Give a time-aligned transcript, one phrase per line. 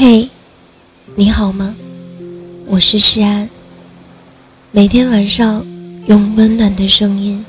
[0.00, 0.30] 嘿，
[1.16, 1.74] 你好吗？
[2.66, 3.50] 我是诗安。
[4.70, 5.66] 每天晚上
[6.06, 7.44] 用温暖的声音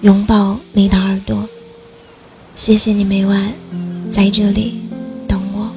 [0.00, 1.46] 拥抱你的耳朵。
[2.54, 3.52] 谢谢你每晚
[4.10, 4.80] 在这里
[5.28, 5.70] 等我。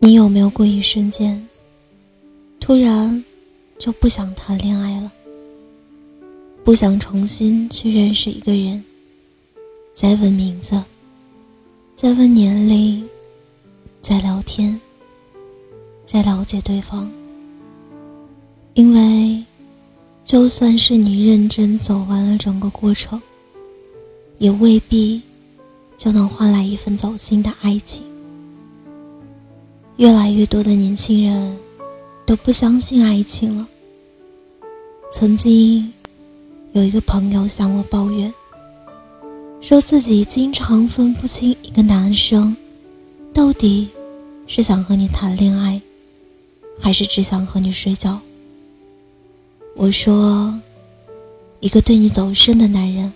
[0.00, 1.46] 你有没有过一瞬间，
[2.58, 3.24] 突然
[3.78, 5.12] 就不想谈恋爱了，
[6.64, 8.82] 不想重新去认识一个人，
[9.94, 10.82] 再问名字？
[12.00, 13.06] 再问年龄，
[14.00, 14.80] 再聊天，
[16.06, 17.12] 再了解对方。
[18.72, 19.44] 因为，
[20.24, 23.20] 就算是你认真走完了整个过程，
[24.38, 25.20] 也未必
[25.98, 28.02] 就能换来一份走心的爱情。
[29.98, 31.54] 越来越多的年轻人
[32.24, 33.68] 都不相信爱情了。
[35.12, 35.92] 曾经，
[36.72, 38.32] 有一个朋友向我抱怨。
[39.60, 42.56] 说自己经常分不清一个男生，
[43.32, 43.88] 到底
[44.46, 45.80] 是想和你谈恋爱，
[46.80, 48.18] 还是只想和你睡觉。
[49.76, 50.58] 我说，
[51.60, 53.12] 一个对你走心的男人，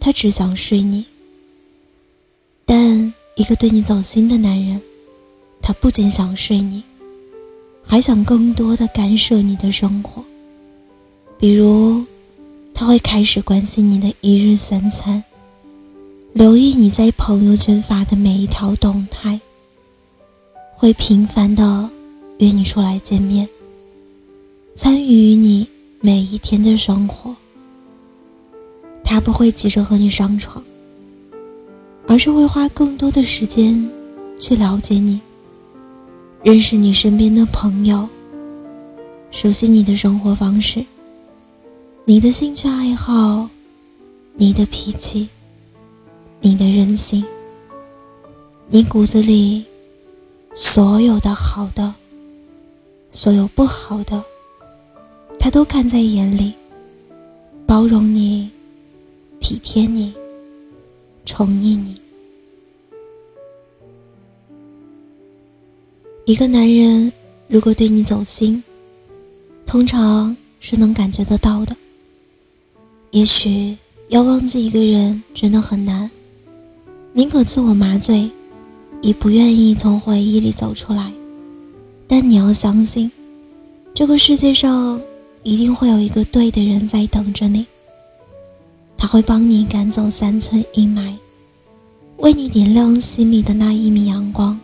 [0.00, 1.04] 他只想睡你；
[2.66, 4.82] 但一个对你走心的男人，
[5.62, 6.82] 他不仅想睡你，
[7.84, 10.24] 还想更多的干涉你的生活。
[11.38, 12.04] 比如，
[12.74, 15.22] 他会开始关心你的一日三餐。
[16.32, 19.38] 留意你在朋友圈发的每一条动态，
[20.74, 21.88] 会频繁的
[22.38, 23.46] 约你出来见面，
[24.74, 25.68] 参与你
[26.00, 27.36] 每一天的生活。
[29.04, 30.64] 他不会急着和你上床，
[32.08, 33.86] 而是会花更多的时间
[34.38, 35.20] 去了解你，
[36.42, 38.08] 认识你身边的朋友，
[39.30, 40.82] 熟悉你的生活方式、
[42.06, 43.50] 你的兴趣爱好、
[44.34, 45.28] 你的脾气。
[46.44, 47.24] 你的任性，
[48.68, 49.64] 你骨子里
[50.52, 51.94] 所有的好的，
[53.12, 54.20] 所有不好的，
[55.38, 56.52] 他都看在眼里，
[57.64, 58.50] 包容你，
[59.38, 60.12] 体贴你，
[61.24, 61.94] 宠溺你。
[66.24, 67.12] 一个男人
[67.46, 68.60] 如果对你走心，
[69.64, 71.76] 通常是能感觉得到的。
[73.12, 73.78] 也许
[74.08, 76.10] 要忘记一个人真的很难。
[77.14, 78.30] 宁可自我麻醉，
[79.02, 81.12] 也不愿意从回忆里走出来。
[82.06, 83.10] 但你要相信，
[83.92, 84.98] 这个世界上
[85.42, 87.66] 一定会有一个对的人在等着你。
[88.96, 91.14] 他会帮你赶走三寸阴霾，
[92.16, 94.58] 为你点亮心里的那一米阳光。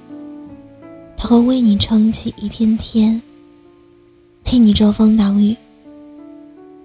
[1.17, 3.21] 他会为你撑起一片天，
[4.43, 5.55] 替你遮风挡雨。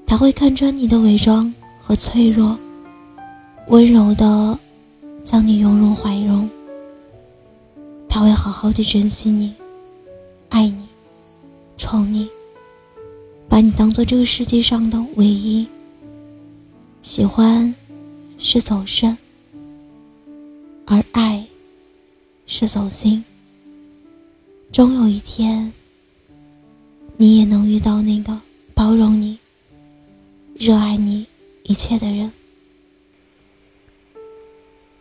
[0.06, 2.58] 他会看穿你的伪装和脆弱，
[3.70, 4.60] 温柔的。
[5.24, 6.50] 将你拥入怀中，
[8.10, 9.54] 他会好好的珍惜你，
[10.50, 10.88] 爱你，
[11.78, 12.30] 宠你，
[13.48, 15.66] 把你当做这个世界上的唯一。
[17.02, 17.74] 喜欢
[18.38, 19.18] 是走肾，
[20.86, 21.46] 而爱
[22.46, 23.24] 是走心。
[24.72, 25.72] 终有一天，
[27.18, 28.40] 你也能遇到那个
[28.74, 29.38] 包容你、
[30.56, 31.26] 热爱你
[31.64, 32.32] 一切的人。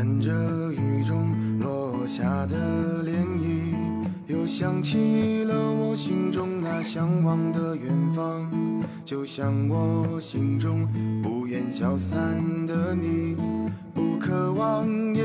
[0.00, 0.32] 看着
[0.72, 3.74] 雨中落下的涟漪，
[4.28, 8.50] 又想起了我心中那向往的远方。
[9.04, 10.88] 就像我心中
[11.22, 12.16] 不愿消散
[12.66, 13.36] 的你，
[13.92, 15.22] 不可忘也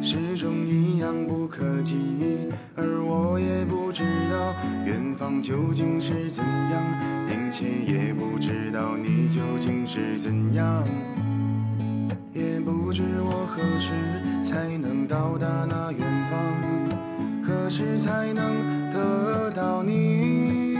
[0.00, 1.94] 始终一样不可及。
[2.76, 4.54] 而我也不知道
[4.86, 10.82] 远方究竟是怎样，并且也不知道你究竟是怎样。
[13.78, 13.92] 时
[14.42, 16.38] 才能到达那远方，
[17.42, 20.76] 何时才能得到你？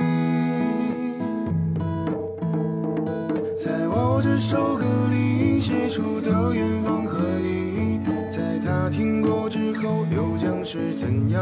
[3.56, 8.00] 在我这首歌里写出的远方和你，
[8.30, 11.40] 在他听过之后又将是怎样？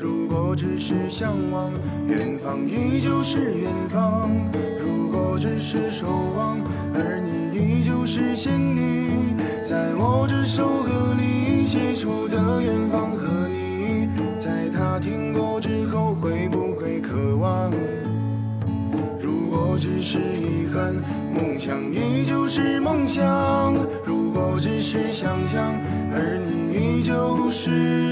[0.00, 0.24] 如。
[0.26, 1.70] 果只是向往，
[2.08, 4.28] 远方依旧是远方；
[4.80, 6.60] 如果只是守望，
[6.94, 9.33] 而你依旧是仙女。
[9.64, 17.70] 在我这首歌里写出的远方和你，在他听过之后会不会渴望？
[19.18, 20.94] 如果只是遗憾，
[21.32, 23.24] 梦想依旧是梦想；
[24.04, 25.62] 如果只是想象，
[26.12, 28.03] 而你依旧是。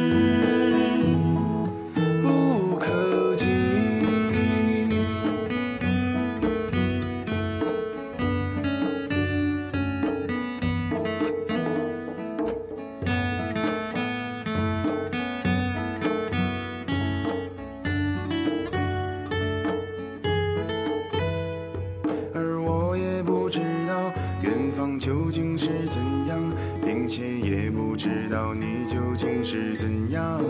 [25.03, 26.39] 究竟是怎样，
[26.81, 30.41] 并且也不知道你究竟是怎样，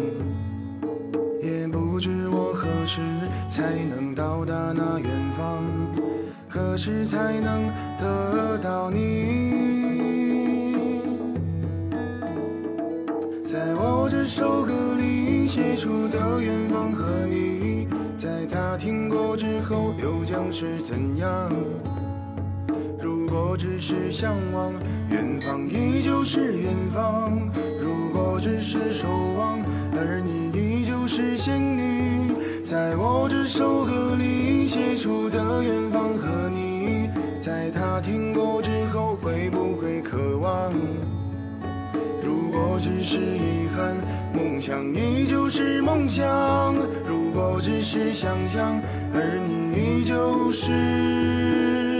[1.42, 3.00] 也不知我何时
[3.48, 5.64] 才能到达那远方，
[6.50, 9.54] 何时才能得到你。
[13.42, 17.88] 在我这首歌里写出的远方和你，
[18.18, 21.50] 在他听过之后又将是怎样？
[23.52, 24.72] 如果只是向往，
[25.10, 27.30] 远方依旧是远方；
[27.78, 29.06] 如果只是守
[29.36, 29.60] 望，
[29.94, 32.32] 而你依旧是仙女。
[32.64, 40.72] 在我这首歌里写出的远方和你，在他听过之后会不会渴望？
[42.24, 43.94] 如果只是遗憾，
[44.32, 46.24] 梦想依旧是梦想；
[47.06, 48.80] 如果只是想象，
[49.12, 51.91] 而你依旧是。